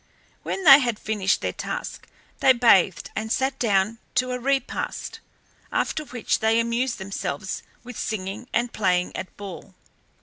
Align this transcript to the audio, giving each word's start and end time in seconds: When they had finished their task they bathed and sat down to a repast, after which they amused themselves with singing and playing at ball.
When 0.41 0.63
they 0.63 0.79
had 0.79 0.97
finished 0.97 1.41
their 1.41 1.53
task 1.53 2.07
they 2.39 2.53
bathed 2.53 3.11
and 3.15 3.31
sat 3.31 3.59
down 3.59 3.99
to 4.15 4.31
a 4.31 4.39
repast, 4.39 5.19
after 5.71 6.05
which 6.05 6.39
they 6.39 6.59
amused 6.59 6.97
themselves 6.97 7.61
with 7.83 7.99
singing 7.99 8.47
and 8.51 8.73
playing 8.73 9.15
at 9.15 9.37
ball. 9.37 9.75